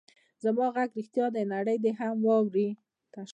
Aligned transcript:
زما 0.43 0.65
غږ 0.75 0.89
رښتیا 0.97 1.25
دی؛ 1.33 1.43
نړۍ 1.53 1.77
دې 1.83 1.91
هم 1.99 2.15
واوري. 2.27 2.67